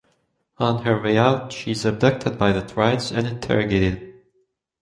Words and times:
On 0.57 0.81
her 0.83 0.99
way 0.99 1.15
out, 1.15 1.53
she 1.53 1.69
is 1.69 1.85
abducted 1.85 2.39
by 2.39 2.51
the 2.51 2.63
Triads 2.63 3.11
and 3.11 3.27
interrogated. 3.27 4.15